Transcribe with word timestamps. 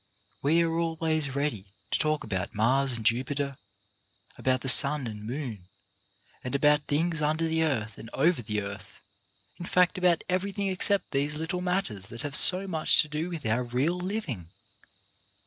We 0.41 0.63
are 0.63 0.79
always 0.79 1.35
ready 1.35 1.71
to 1.91 1.99
talk 1.99 2.23
about 2.23 2.55
Mars 2.55 2.93
and 2.97 3.05
Jupiter, 3.05 3.57
about 4.35 4.61
the 4.61 4.67
sun 4.67 5.05
and 5.05 5.27
moon, 5.27 5.67
and 6.43 6.55
about 6.55 6.85
things 6.87 7.21
under 7.21 7.47
the 7.47 7.61
earth 7.63 7.99
and 7.99 8.09
over 8.11 8.41
the 8.41 8.63
earth— 8.63 8.99
in 9.59 9.67
fact 9.67 9.99
about 9.99 10.23
everything 10.27 10.69
except 10.69 11.11
these 11.11 11.35
little 11.35 11.61
matters 11.61 12.07
that 12.07 12.23
have 12.23 12.35
so 12.35 12.65
much 12.65 12.99
to 13.03 13.07
do 13.09 13.29
with 13.29 13.45
our 13.45 13.61
real 13.63 13.95
living. 13.99 14.47